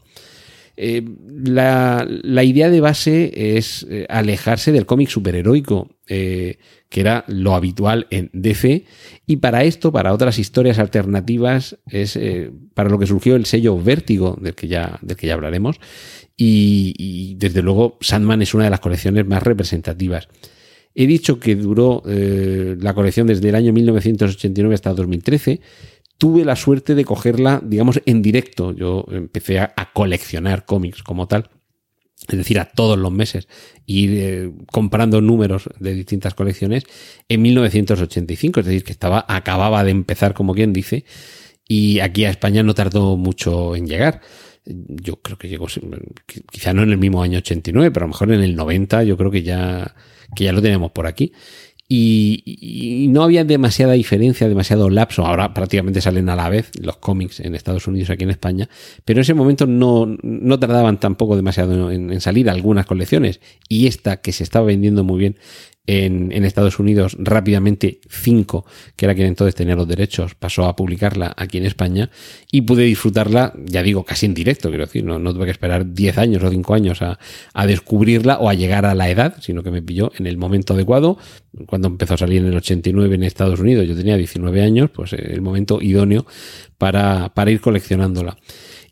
Eh, 0.76 1.04
la, 1.28 2.44
idea 2.44 2.70
de 2.70 2.82
base 2.82 3.58
es 3.58 3.86
eh, 3.90 4.08
alejarse 4.10 4.72
del 4.72 4.88
cómic 4.88 5.10
superheroico, 5.10 5.90
eh, 6.08 6.58
que 6.90 7.02
era 7.02 7.26
lo 7.28 7.54
habitual 7.54 8.08
en 8.10 8.30
DC, 8.34 8.86
y 9.28 9.36
para 9.38 9.64
esto, 9.64 9.92
para 9.92 10.14
otras 10.14 10.40
historias 10.40 10.80
alternativas, 10.80 11.78
es 11.90 12.20
para 12.74 12.90
lo 12.90 13.00
que 13.00 13.08
surgió 13.08 13.36
el 13.36 13.46
sello 13.46 13.80
Vértigo, 13.82 14.38
del 14.42 14.56
que 14.56 14.68
ya, 14.68 15.00
del 15.02 15.18
que 15.18 15.28
ya 15.28 15.34
hablaremos, 15.36 15.80
y, 16.36 17.36
desde 17.38 17.62
luego 17.62 17.98
Sandman 18.02 18.42
es 18.42 18.54
una 18.54 18.66
de 18.66 18.70
las 18.72 18.80
colecciones 18.80 19.26
más 19.26 19.44
representativas. 19.44 20.28
He 20.96 21.08
dicho 21.08 21.40
que 21.40 21.56
duró 21.56 22.04
la 22.06 22.94
colección 22.94 23.26
desde 23.26 23.50
el 23.50 23.56
año 23.56 23.74
1989 23.74 24.76
hasta 24.76 24.94
2013 24.94 25.62
tuve 26.24 26.46
la 26.46 26.56
suerte 26.56 26.96
de 26.96 27.04
cogerla, 27.04 27.60
digamos, 27.62 28.02
en 28.06 28.22
directo. 28.22 28.72
Yo 28.72 29.04
empecé 29.12 29.60
a, 29.60 29.74
coleccionar 29.92 30.64
cómics 30.64 31.04
como 31.04 31.28
tal. 31.28 31.50
Es 32.30 32.38
decir, 32.38 32.62
a 32.62 32.66
todos 32.70 32.98
los 32.98 33.12
meses, 33.12 33.50
ir 33.88 34.12
eh, 34.14 34.52
comprando 34.72 35.20
números 35.20 35.70
de 35.80 35.94
distintas 35.94 36.34
colecciones 36.34 36.86
en 37.28 37.42
1985, 37.42 38.62
es 38.62 38.66
decir, 38.66 38.86
que 38.86 38.94
estaba, 38.94 39.26
acababa 39.28 39.84
de 39.84 39.92
empezar, 39.92 40.34
como 40.34 40.54
quien 40.56 40.72
dice, 40.72 41.04
y 41.68 42.00
aquí 42.00 42.24
a 42.24 42.30
España 42.30 42.64
no 42.64 42.74
tardó 42.74 43.18
mucho 43.18 43.76
en 43.76 43.86
llegar. 43.86 44.22
Yo 44.64 45.18
creo 45.18 45.38
que 45.38 45.50
llegó, 45.50 45.68
quizá 46.50 46.74
no 46.74 46.84
en 46.84 46.92
el 46.92 46.98
mismo 46.98 47.22
año 47.22 47.40
89, 47.40 47.92
pero 47.92 48.06
a 48.06 48.08
lo 48.08 48.14
mejor 48.14 48.32
en 48.32 48.44
el 48.44 48.56
90, 48.56 49.04
yo 49.04 49.18
creo 49.18 49.30
que 49.30 49.44
ya, 49.44 49.94
que 50.38 50.46
ya 50.46 50.54
lo 50.54 50.62
tenemos 50.62 50.94
por 50.94 51.06
aquí. 51.06 51.34
Y, 51.96 53.06
no 53.10 53.22
había 53.22 53.44
demasiada 53.44 53.94
diferencia, 53.94 54.50
demasiado 54.50 54.90
lapso. 54.90 55.28
Ahora 55.28 55.54
prácticamente 55.54 56.02
salen 56.02 56.28
a 56.30 56.36
la 56.36 56.50
vez 56.50 56.72
los 56.80 56.98
cómics 56.98 57.40
en 57.40 57.54
Estados 57.54 57.86
Unidos 57.86 58.10
aquí 58.10 58.24
en 58.24 58.32
España, 58.32 58.68
pero 59.06 59.20
en 59.20 59.22
ese 59.22 59.36
momento 59.36 59.68
no, 59.68 60.18
no 60.24 60.60
tardaban 60.60 61.00
tampoco 61.00 61.36
demasiado 61.36 61.92
en, 61.92 62.20
salir 62.20 62.50
algunas 62.50 62.88
colecciones. 62.88 63.42
Y 63.70 63.86
esta, 63.86 64.22
que 64.22 64.32
se 64.32 64.44
estaba 64.44 64.66
vendiendo 64.66 65.04
muy 65.04 65.20
bien 65.20 65.38
en, 65.86 66.32
Estados 66.46 66.80
Unidos 66.80 67.18
rápidamente 67.20 68.00
5, 68.10 68.66
que 68.96 69.06
era 69.06 69.16
quien 69.16 69.28
entonces 69.28 69.56
tenía 69.56 69.76
los 69.76 69.88
derechos, 69.88 70.36
pasó 70.36 70.66
a 70.66 70.76
publicarla 70.76 71.34
aquí 71.36 71.58
en 71.58 71.66
España 71.66 72.10
y 72.52 72.62
pude 72.62 72.84
disfrutarla, 72.84 73.54
ya 73.66 73.84
digo, 73.84 74.06
casi 74.06 74.26
en 74.26 74.34
directo, 74.34 74.70
quiero 74.70 74.86
decir, 74.86 75.04
no, 75.04 75.20
tuve 75.34 75.46
que 75.46 75.52
esperar 75.52 75.94
10 75.94 76.18
años 76.18 76.44
o 76.44 76.50
5 76.50 76.74
años 76.74 77.02
a, 77.02 77.20
a, 77.54 77.66
descubrirla 77.66 78.40
o 78.40 78.50
a 78.50 78.54
llegar 78.54 78.86
a 78.86 78.96
la 78.96 79.10
edad, 79.10 79.36
sino 79.42 79.62
que 79.64 79.72
me 79.72 79.82
pilló 79.82 80.12
en 80.18 80.28
el 80.28 80.38
momento 80.38 80.74
adecuado, 80.74 81.18
cuando 81.66 81.90
empezó 81.90 82.14
a 82.14 82.18
salir 82.18 82.42
en 82.42 82.48
el 82.48 82.58
89 82.58 83.16
en 83.16 83.24
Estados 83.24 83.60
Unidos, 83.60 83.88
yo 83.88 83.96
tenía 83.96 84.16
19 84.16 84.62
años, 84.62 84.90
pues 84.90 85.14
el 85.14 85.42
momento 85.42 85.82
idóneo 85.82 86.26
para, 86.78 87.34
para 87.34 87.52
ir 87.52 87.60
coleccionándola. 87.60 88.38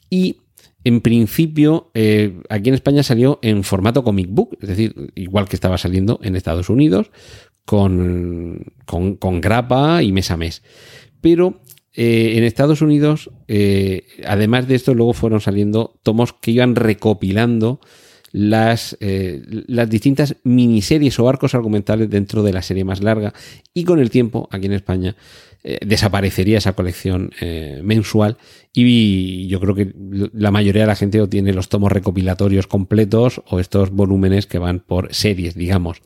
Y 0.10 0.38
en 0.84 1.02
principio, 1.02 1.92
eh, 1.94 2.42
aquí 2.50 2.70
en 2.70 2.76
España 2.76 3.04
salió 3.04 3.40
en 3.42 3.64
formato 3.64 4.04
comic 4.04 4.28
book, 4.30 4.58
es 4.62 4.70
decir, 4.70 5.12
igual 5.16 5.48
que 5.48 5.56
estaba 5.56 5.78
saliendo 5.78 6.20
en 6.24 6.36
Estados 6.36 6.70
Unidos, 6.70 7.12
con, 7.66 8.74
con, 8.86 9.42
grapa 9.42 10.02
y 10.02 10.12
mes 10.12 10.32
a 10.32 10.38
mes. 10.38 10.64
Pero 11.22 11.62
eh, 11.94 12.34
en 12.36 12.44
Estados 12.44 12.82
Unidos, 12.82 13.30
eh, 13.48 14.06
además 14.26 14.68
de 14.68 14.76
esto, 14.76 14.96
luego 14.96 15.14
fueron 15.14 15.40
saliendo 15.40 16.00
tomos 16.02 16.34
que 16.34 16.52
iban 16.52 16.76
recopilando 16.76 17.80
las, 18.32 18.98
las 19.02 19.90
distintas 19.90 20.38
miniseries 20.44 21.20
o 21.20 21.28
arcos 21.28 21.54
argumentales 21.54 22.10
dentro 22.10 22.44
de 22.44 22.54
la 22.54 22.62
serie 22.62 22.86
más 22.86 23.04
larga. 23.04 23.34
Y 23.74 23.84
con 23.84 24.00
el 24.00 24.10
tiempo, 24.10 24.48
aquí 24.52 24.66
en 24.66 24.74
España, 24.74 25.16
eh, 25.64 25.78
desaparecería 25.86 26.58
esa 26.58 26.74
colección 26.74 27.32
eh, 27.40 27.82
mensual 27.84 28.38
y 28.74 29.48
yo 29.48 29.60
creo 29.60 29.76
que 29.76 29.94
la 30.34 30.50
mayoría 30.50 30.82
de 30.84 30.88
la 30.88 30.96
gente 30.96 31.22
o 31.22 31.30
tiene 31.30 31.54
los 31.54 31.70
tomos 31.70 31.92
recopilatorios 31.92 32.66
completos 32.66 33.42
o 33.48 33.60
estos 33.60 33.92
volúmenes 33.92 34.48
que 34.48 34.58
van 34.58 34.80
por 34.80 35.14
series, 35.14 35.54
digamos. 35.54 36.02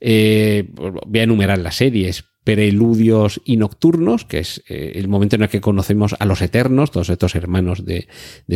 Eh, 0.00 0.68
voy 1.06 1.20
a 1.20 1.24
enumerar 1.24 1.58
las 1.58 1.76
series. 1.76 2.29
Preludios 2.44 3.42
y 3.44 3.58
Nocturnos, 3.58 4.24
que 4.24 4.38
es 4.38 4.62
eh, 4.68 4.92
el 4.94 5.08
momento 5.08 5.36
en 5.36 5.42
el 5.42 5.48
que 5.50 5.60
conocemos 5.60 6.16
a 6.18 6.24
los 6.24 6.40
Eternos, 6.40 6.90
todos 6.90 7.10
estos 7.10 7.34
hermanos 7.34 7.84
de, 7.84 8.06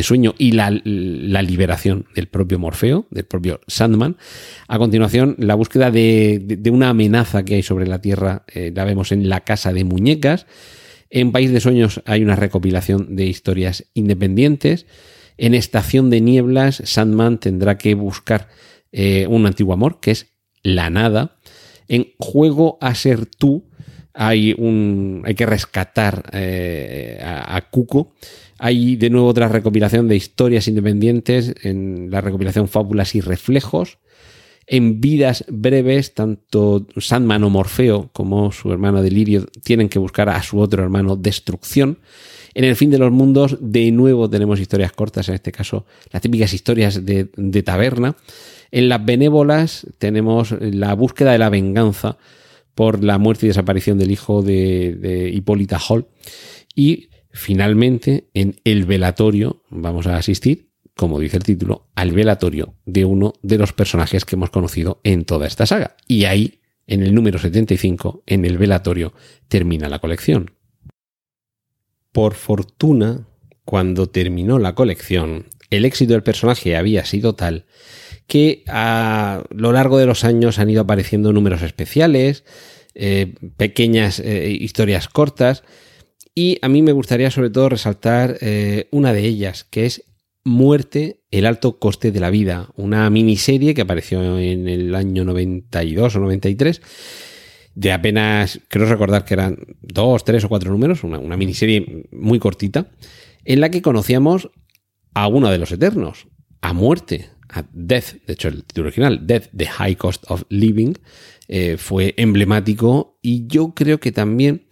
sueño, 0.01 0.33
y 0.37 0.53
la, 0.53 0.71
liberación 0.71 2.07
del 2.15 2.27
propio 2.27 2.57
Morfeo, 2.57 3.05
del 3.11 3.25
propio 3.25 3.61
Sandman. 3.67 4.17
A 4.67 4.79
continuación, 4.79 5.35
la 5.37 5.53
búsqueda 5.53 5.91
de, 5.91 6.59
una 6.71 6.89
amenaza 6.89 7.45
que 7.45 7.55
hay 7.55 7.63
sobre 7.63 7.85
la 7.85 8.01
Tierra, 8.01 8.43
eh, 8.53 8.71
la 8.73 8.85
vemos 8.85 9.11
en 9.11 9.29
La 9.29 9.41
Casa 9.41 9.71
de 9.71 9.83
Muñecas. 9.83 10.47
En 11.11 11.31
País 11.31 11.51
de 11.51 11.59
Sueños 11.59 12.01
hay 12.05 12.23
una 12.23 12.35
recopilación 12.35 13.15
de 13.15 13.27
historias 13.27 13.85
independientes. 13.93 14.87
En 15.37 15.53
Estación 15.53 16.09
de 16.09 16.21
Nieblas, 16.21 16.81
Sandman 16.85 17.39
tendrá 17.39 17.77
que 17.77 17.93
buscar 17.93 18.49
eh, 18.91 19.27
un 19.29 19.45
antiguo 19.45 19.73
amor, 19.73 19.99
que 19.99 20.11
es 20.11 20.33
la 20.63 20.89
nada. 20.89 21.37
En 21.87 22.13
Juego 22.17 22.77
a 22.81 22.95
ser 22.95 23.25
tú, 23.25 23.63
hay, 24.15 24.55
un, 24.57 25.23
hay 25.25 25.35
que 25.35 25.45
rescatar 25.45 26.29
eh, 26.31 27.19
a, 27.21 27.61
Cuco. 27.69 28.13
Hay 28.57 28.95
de 28.95 29.09
nuevo 29.09 29.27
otra 29.27 29.49
recopilación 29.49 30.07
de 30.07 30.15
historias 30.15 30.67
independientes 30.67 31.53
en 31.63 32.09
la 32.09 32.21
recopilación 32.21 32.69
Fábulas 32.69 33.13
y 33.15 33.21
Reflejos. 33.21 33.97
En 34.67 34.99
vidas 34.99 35.45
breves, 35.47 36.15
tanto 36.15 36.87
Sandman 36.97 37.43
o 37.43 37.49
Morfeo 37.49 38.09
como 38.13 38.51
su 38.51 38.71
hermano 38.71 39.03
Delirio 39.03 39.45
tienen 39.63 39.89
que 39.89 39.99
buscar 39.99 40.29
a 40.29 40.41
su 40.41 40.59
otro 40.59 40.81
hermano 40.81 41.17
Destrucción. 41.17 41.99
En 42.55 42.63
el 42.63 42.77
fin 42.77 42.89
de 42.89 42.97
los 42.97 43.11
mundos, 43.11 43.57
de 43.59 43.91
nuevo 43.91 44.29
tenemos 44.29 44.59
historias 44.61 44.93
cortas, 44.93 45.27
en 45.27 45.35
este 45.35 45.51
caso 45.51 45.85
las 46.11 46.21
típicas 46.21 46.53
historias 46.53 47.05
de 47.05 47.63
taberna. 47.63 48.15
En 48.75 48.89
las 48.89 49.05
benévolas 49.05 49.87
tenemos 49.99 50.53
la 50.59 50.93
búsqueda 50.95 51.31
de 51.31 51.37
la 51.37 51.49
venganza 51.49 52.17
por 52.73 53.05
la 53.05 53.17
muerte 53.17 53.45
y 53.45 53.47
desaparición 53.47 53.97
del 53.97 54.11
hijo 54.11 54.41
de, 54.41 55.31
Hipólita 55.33 55.79
Hall. 55.79 56.07
Y 56.75 57.07
finalmente, 57.31 58.27
en 58.33 58.59
el 58.65 58.83
velatorio, 58.83 59.63
vamos 59.69 60.07
a 60.07 60.17
asistir, 60.17 60.71
como 60.93 61.21
dice 61.21 61.37
el 61.37 61.43
título, 61.43 61.87
al 61.95 62.11
velatorio 62.11 62.75
de 62.85 63.05
uno 63.05 63.35
de 63.41 63.57
los 63.57 63.71
personajes 63.71 64.25
que 64.25 64.35
hemos 64.35 64.49
conocido 64.49 64.99
en 65.05 65.23
toda 65.23 65.47
esta 65.47 65.65
saga. 65.65 65.95
Y 66.05 66.25
ahí, 66.25 66.59
en 66.85 67.01
el 67.01 67.15
número 67.15 67.39
75, 67.39 68.23
en 68.25 68.43
el 68.43 68.57
velatorio, 68.57 69.13
termina 69.47 69.87
la 69.87 69.99
colección. 69.99 70.51
Por 72.11 72.33
fortuna, 72.33 73.25
cuando 73.63 74.09
terminó 74.09 74.59
la 74.59 74.75
colección, 74.75 75.45
el 75.69 75.85
éxito 75.85 76.11
del 76.11 76.23
personaje 76.23 76.75
había 76.75 77.05
sido 77.05 77.35
tal 77.35 77.67
que 78.27 78.63
a 78.67 79.43
lo 79.49 79.71
largo 79.71 79.97
de 79.97 80.05
los 80.05 80.23
años 80.23 80.59
han 80.59 80.69
ido 80.69 80.81
apareciendo 80.81 81.33
números 81.33 81.61
especiales, 81.61 82.43
eh, 82.95 83.35
pequeñas 83.57 84.19
eh, 84.19 84.49
historias 84.59 85.07
cortas, 85.07 85.63
y 86.33 86.57
a 86.61 86.69
mí 86.69 86.81
me 86.81 86.91
gustaría 86.91 87.31
sobre 87.31 87.49
todo 87.49 87.69
resaltar 87.69 88.37
eh, 88.41 88.87
una 88.91 89.13
de 89.13 89.25
ellas, 89.25 89.63
que 89.63 89.85
es 89.85 90.03
Muerte, 90.47 91.21
el 91.31 91.47
alto 91.47 91.79
coste 91.79 92.11
de 92.11 92.19
la 92.19 92.29
vida, 92.29 92.69
una 92.75 93.09
miniserie 93.09 93.73
que 93.73 93.81
apareció 93.81 94.37
en 94.37 94.67
el 94.67 94.93
año 94.93 95.25
92 95.25 96.15
o 96.15 96.19
93 96.19 96.81
de 97.73 97.91
apenas, 97.91 98.61
creo 98.67 98.85
recordar 98.85 99.25
que 99.25 99.33
eran 99.33 99.57
dos, 99.81 100.23
tres 100.23 100.43
o 100.43 100.49
cuatro 100.49 100.71
números, 100.71 101.03
una, 101.03 101.17
una, 101.17 101.35
miniserie 101.35 102.07
muy 102.11 102.37
cortita, 102.37 102.91
en 103.43 103.59
la 103.59 103.69
que 103.69 103.81
conocíamos 103.81 104.51
a 105.15 105.27
uno 105.27 105.49
de 105.49 105.57
los 105.57 105.71
eternos, 105.71 106.27
a 106.61 106.73
muerte, 106.73 107.29
Death, 107.73 108.25
de 108.25 108.33
hecho 108.33 108.47
el 108.47 108.63
título 108.63 108.87
original, 108.87 109.25
Death, 109.25 109.49
The 109.55 109.67
High 109.67 109.95
Cost 109.95 110.23
of 110.29 110.43
Living, 110.49 110.93
eh, 111.47 111.77
fue 111.77 112.13
emblemático. 112.17 113.17
Y 113.21 113.47
yo 113.47 113.73
creo 113.73 113.99
que 113.99 114.11
también 114.11 114.65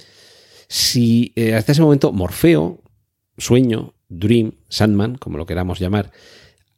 si 0.68 1.34
eh, 1.36 1.54
hasta 1.54 1.72
ese 1.72 1.82
momento 1.82 2.12
Morfeo, 2.12 2.82
Sueño, 3.38 3.94
Dream, 4.10 4.54
Sandman, 4.70 5.16
como 5.16 5.38
lo 5.38 5.46
queramos 5.46 5.80
llamar, 5.80 6.12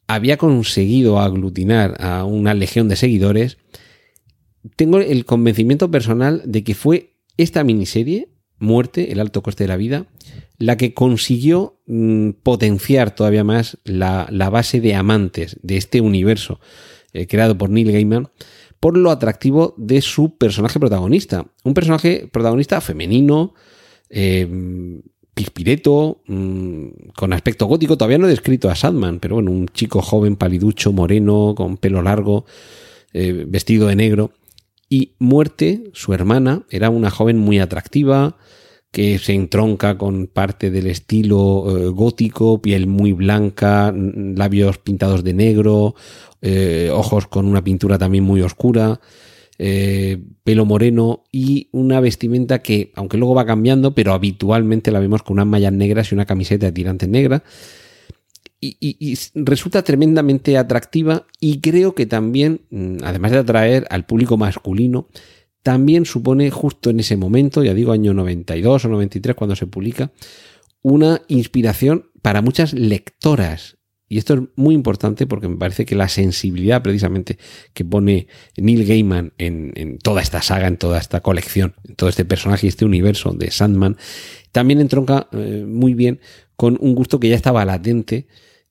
había 0.08 0.38
conseguido 0.38 1.20
aglutinar 1.20 1.96
a 2.00 2.26
una 2.26 2.54
legión 2.54 2.88
de 2.90 2.96
seguidores, 2.96 3.58
tengo 4.76 5.00
el 5.00 5.26
convencimiento 5.26 5.90
personal 5.90 6.42
de 6.46 6.64
que 6.64 6.76
fue 6.76 7.16
esta 7.38 7.64
miniserie, 7.64 8.30
Muerte, 8.60 9.12
el 9.12 9.20
alto 9.20 9.44
coste 9.44 9.64
de 9.64 9.68
la 9.68 9.78
vida, 9.78 10.06
la 10.58 10.78
que 10.78 10.94
consiguió 10.94 11.80
mm, 11.88 12.32
potenciar 12.44 13.14
todavía 13.14 13.44
más 13.44 13.78
la, 13.84 14.28
base 14.50 14.80
de 14.82 14.96
amantes 14.96 15.58
de 15.62 15.78
este 15.78 16.02
universo 16.02 16.60
eh, 17.14 17.28
creado 17.28 17.58
por 17.58 17.70
Neil 17.70 17.92
Gaiman 17.92 18.30
por 18.80 18.98
lo 18.98 19.10
atractivo 19.10 19.74
de 19.78 20.02
su 20.02 20.38
personaje 20.38 20.80
protagonista. 20.80 21.46
Un 21.64 21.74
personaje 21.74 22.30
protagonista 22.32 22.82
femenino, 22.82 23.56
eh, 24.10 24.48
pispireto, 25.34 26.22
mm, 26.28 26.88
con 27.16 27.34
aspecto 27.34 27.66
gótico. 27.66 27.98
Todavía 27.98 28.18
no 28.18 28.28
he 28.28 28.30
descrito 28.30 28.70
a 28.70 28.76
Sadman, 28.76 29.20
pero 29.20 29.36
bueno, 29.36 29.52
un 29.52 29.68
chico 29.68 30.02
joven, 30.02 30.36
paliducho, 30.36 30.94
moreno, 30.94 31.54
con 31.56 31.78
pelo 31.78 32.02
largo, 32.02 32.46
eh, 33.14 33.46
vestido 33.48 33.88
de 33.88 33.96
negro. 33.96 34.32
Y 34.90 35.14
Muerte, 35.20 35.84
su 35.94 36.14
hermana, 36.14 36.64
era 36.70 36.90
una 36.90 37.10
joven 37.10 37.38
muy 37.38 37.60
atractiva, 37.60 38.38
que 38.96 39.20
se 39.20 39.34
entronca 39.34 39.98
con 39.98 40.28
parte 40.28 40.72
del 40.72 40.88
estilo 40.88 41.66
eh, 41.68 41.88
gótico, 41.90 42.62
piel 42.62 42.88
muy 42.88 43.12
blanca, 43.12 43.94
labios 43.94 44.78
pintados 44.78 45.22
de 45.22 45.34
negro, 45.34 45.96
eh, 46.42 46.90
ojos 46.94 47.28
con 47.28 47.46
una 47.46 47.62
pintura 47.62 47.98
también 47.98 48.24
muy 48.24 48.42
oscura, 48.42 49.02
eh, 49.58 50.18
pelo 50.46 50.66
moreno 50.66 51.24
y 51.30 51.68
una 51.74 52.00
vestimenta 52.00 52.60
que, 52.60 52.94
aunque 52.96 53.18
luego 53.18 53.36
va 53.36 53.46
cambiando, 53.46 53.94
pero 53.94 54.14
habitualmente 54.14 54.92
la 54.92 55.00
vemos 55.00 55.24
con 55.24 55.34
unas 55.34 55.48
mallas 55.48 55.74
negras 55.74 56.12
y 56.12 56.16
una 56.16 56.26
camiseta 56.26 56.68
de 56.68 56.72
tirantes 56.72 57.10
negra. 57.10 57.44
Y, 58.60 59.18
resulta 59.36 59.84
tremendamente 59.84 60.58
atractiva 60.58 61.28
y 61.40 61.60
creo 61.60 61.94
que 61.94 62.06
también, 62.06 62.62
mm, 62.70 62.98
además 63.04 63.32
de 63.32 63.38
atraer 63.40 63.88
al 63.90 64.06
público 64.06 64.38
masculino, 64.38 65.08
también 65.62 66.06
supone 66.06 66.52
justo 66.52 66.90
en 66.90 67.00
ese 67.00 67.18
momento, 67.18 67.64
ya 67.64 67.74
digo 67.74 67.92
año 67.92 68.14
92 68.14 68.86
o 68.86 68.88
93 68.90 69.36
cuando 69.36 69.56
se 69.56 69.68
publica, 69.68 70.12
una 70.82 71.22
inspiración 71.28 72.12
para 72.22 72.42
muchas 72.42 72.74
lectoras. 72.74 73.75
Y 74.08 74.20
esto 74.20 74.36
es 74.36 74.42
muy 74.56 74.76
importante 74.76 75.26
porque 75.26 75.48
me 75.48 75.58
parece 75.58 75.86
que 75.86 75.96
la 75.96 76.08
sensibilidad 76.08 76.84
precisamente 76.84 77.40
que 77.74 77.84
pone 77.84 78.28
Neil 78.56 78.86
Gaiman 78.86 79.34
en, 79.38 79.98
toda 79.98 80.22
esta 80.22 80.42
saga, 80.42 80.68
en 80.68 80.78
toda 80.78 81.00
esta 81.00 81.22
colección, 81.22 81.76
en 81.88 81.96
todo 81.96 82.10
este 82.10 82.24
personaje 82.24 82.68
y 82.68 82.70
este 82.70 82.86
universo 82.86 83.32
de 83.32 83.50
Sandman, 83.50 83.98
también 84.52 84.80
entronca 84.80 85.28
eh, 85.32 85.66
muy 85.68 85.96
bien 85.96 86.20
con 86.56 86.78
un 86.80 86.94
gusto 86.94 87.20
que 87.20 87.30
ya 87.30 87.36
estaba 87.36 87.66
latente 87.66 88.28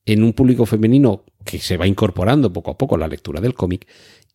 en 0.07 0.23
un 0.23 0.35
público 0.35 0.67
femenino 0.67 1.25
que 1.45 1.59
se 1.59 1.77
va 1.77 1.87
incorporando 1.87 2.53
poco 2.53 2.71
a 2.71 2.79
poco 2.79 2.95
a 2.95 2.99
la 2.99 3.09
lectura 3.09 3.41
del 3.41 3.55
cómic 3.55 3.87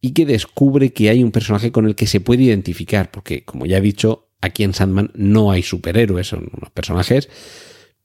y 0.02 0.12
que 0.12 0.26
descubre 0.26 0.92
que 0.92 1.10
hay 1.10 1.24
un 1.24 1.32
personaje 1.32 1.72
con 1.72 1.86
el 1.86 1.96
que 1.96 2.08
se 2.08 2.20
puede 2.20 2.44
identificar, 2.44 3.10
porque 3.12 3.44
como 3.46 3.66
ya 3.66 3.78
he 3.78 3.82
dicho, 3.82 4.30
aquí 4.42 4.64
en 4.64 4.74
Sandman 4.74 5.12
no 5.14 5.52
hay 5.52 5.64
superhéroes, 5.64 6.28
son 6.28 6.50
unos 6.56 6.72
personajes 6.72 7.30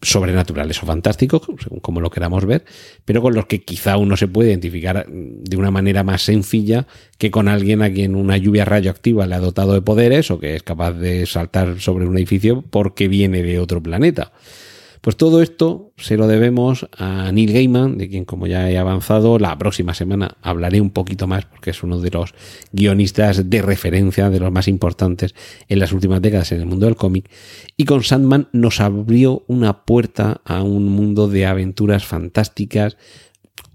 sobrenaturales 0.01 0.83
o 0.83 0.87
fantásticos, 0.87 1.43
según 1.63 1.81
como 1.81 2.01
lo 2.01 2.11
queramos 2.11 2.45
ver, 2.45 2.65
pero 3.05 3.23
con 3.23 3.35
los 3.35 3.47
que 3.47 3.63
quizá 3.63 3.97
uno 3.97 4.17
se 4.17 4.29
puede 4.29 4.51
identificar 4.51 5.07
de 5.09 5.57
una 5.57 5.71
manera 5.71 6.05
más 6.05 6.23
sencilla 6.23 6.87
que 7.19 7.31
con 7.31 7.49
alguien 7.49 7.83
a 7.83 7.91
quien 7.91 8.15
una 8.15 8.37
lluvia 8.37 8.65
radioactiva 8.65 9.27
le 9.27 9.35
ha 9.35 9.41
dotado 9.41 9.73
de 9.75 9.83
poderes 9.83 10.31
o 10.31 10.39
que 10.39 10.57
es 10.57 10.63
capaz 10.63 10.93
de 10.93 11.27
saltar 11.27 11.81
sobre 11.81 12.07
un 12.07 12.17
edificio 12.17 12.63
porque 12.71 13.09
viene 13.09 13.43
de 13.43 13.59
otro 13.59 13.83
planeta. 13.83 14.33
Pues 15.05 15.19
todo 15.19 15.43
esto 15.43 15.93
se 15.99 16.17
lo 16.17 16.27
debemos 16.27 16.89
a 16.97 17.31
Neil 17.31 17.53
Gaiman, 17.53 17.99
de 17.99 18.09
quien 18.09 18.25
como 18.25 18.47
ya 18.47 18.71
he 18.71 18.79
avanzado, 18.79 19.39
la 19.39 19.59
próxima 19.59 19.93
semana 19.93 20.39
hablaré 20.41 20.81
un 20.81 20.89
poquito 20.89 21.27
más 21.27 21.45
porque 21.45 21.73
es 21.73 21.83
uno 21.83 22.01
de 22.01 22.11
los 22.11 22.33
guionistas 22.73 23.51
de 23.51 23.61
referencia, 23.61 24.31
de 24.31 24.41
los 24.41 24.51
más 24.51 24.67
importantes 24.67 25.35
en 25.69 25.79
las 25.79 25.93
últimas 25.93 26.23
décadas 26.23 26.53
en 26.53 26.61
el 26.61 26.67
mundo 26.67 26.87
del 26.87 26.97
cómic. 26.97 27.29
Y 27.77 27.85
con 27.85 28.03
Sandman 28.03 28.49
nos 28.53 28.81
abrió 28.81 29.45
una 29.47 29.85
puerta 29.85 30.41
a 30.43 30.63
un 30.63 30.89
mundo 30.89 31.29
de 31.29 31.45
aventuras 31.45 32.07
fantásticas, 32.07 32.97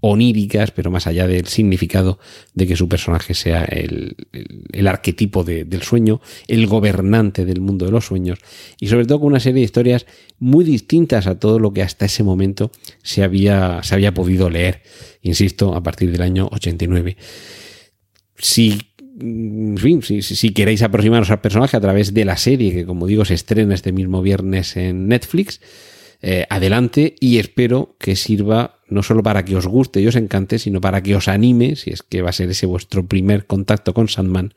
oníricas, 0.00 0.70
pero 0.70 0.90
más 0.90 1.06
allá 1.06 1.26
del 1.26 1.46
significado 1.46 2.18
de 2.54 2.66
que 2.66 2.76
su 2.76 2.88
personaje 2.88 3.34
sea 3.34 3.64
el, 3.64 4.16
arquetipo 4.86 5.44
del 5.44 5.82
sueño, 5.82 6.20
el 6.48 6.66
gobernante 6.66 7.44
del 7.44 7.60
mundo 7.60 7.86
de 7.86 7.92
los 7.92 8.06
sueños, 8.06 8.38
y 8.78 8.88
sobre 8.88 9.06
todo 9.06 9.20
con 9.20 9.28
una 9.28 9.40
serie 9.40 9.60
de 9.60 9.64
historias 9.64 10.06
muy 10.38 10.64
distintas 10.64 11.26
a 11.26 11.38
todo 11.38 11.58
lo 11.58 11.72
que 11.72 11.82
hasta 11.82 12.06
ese 12.06 12.22
momento 12.22 12.70
se 13.02 13.22
había, 13.22 13.82
se 13.82 13.94
había 13.94 14.14
podido 14.14 14.50
leer, 14.50 14.82
insisto, 15.22 15.74
a 15.74 15.82
partir 15.82 16.10
del 16.10 16.22
año 16.22 16.48
89. 16.50 17.16
Si 18.38 18.78
si, 20.02 20.22
si, 20.22 20.50
queréis 20.50 20.82
aproximaros 20.82 21.30
al 21.30 21.42
personaje 21.42 21.76
a 21.76 21.80
través 21.80 22.14
de 22.14 22.24
la 22.24 22.38
serie, 22.38 22.72
que 22.72 22.86
como 22.86 23.06
digo 23.06 23.26
se 23.26 23.34
estrena 23.34 23.74
este 23.74 23.92
mismo 23.92 24.22
viernes 24.22 24.76
en 24.76 25.08
Netflix, 25.08 25.60
eh, 26.22 26.46
adelante 26.50 27.14
y 27.20 27.38
espero 27.38 27.96
que 27.98 28.16
sirva 28.16 28.80
no 28.88 29.02
solo 29.02 29.22
para 29.22 29.44
que 29.44 29.56
os 29.56 29.66
guste 29.66 30.00
y 30.00 30.06
os 30.06 30.16
encante, 30.16 30.58
sino 30.58 30.80
para 30.80 31.02
que 31.02 31.16
os 31.16 31.28
anime, 31.28 31.76
si 31.76 31.90
es 31.90 32.02
que 32.02 32.22
va 32.22 32.30
a 32.30 32.34
ser 32.34 32.50
ese 32.50 32.66
vuestro 32.66 33.06
primer 33.06 33.46
contacto 33.46 33.94
con 33.94 34.08
Sandman, 34.08 34.54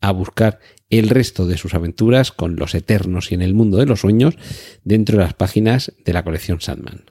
a 0.00 0.10
buscar 0.10 0.58
el 0.90 1.08
resto 1.08 1.46
de 1.46 1.58
sus 1.58 1.74
aventuras 1.74 2.32
con 2.32 2.56
los 2.56 2.74
eternos 2.74 3.30
y 3.32 3.34
en 3.34 3.42
el 3.42 3.54
mundo 3.54 3.76
de 3.76 3.86
los 3.86 4.00
sueños 4.00 4.36
dentro 4.84 5.18
de 5.18 5.24
las 5.24 5.34
páginas 5.34 5.92
de 6.04 6.12
la 6.12 6.24
colección 6.24 6.60
Sandman. 6.60 7.04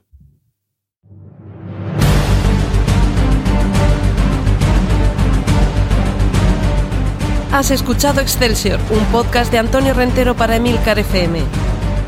Has 7.52 7.72
escuchado 7.72 8.20
Excelsior, 8.20 8.80
un 8.90 9.06
podcast 9.14 9.50
de 9.50 9.60
Antonio 9.60 9.94
Rentero 9.94 10.36
para 10.36 10.58
Emilcar 10.58 11.00
FM. 11.00 11.75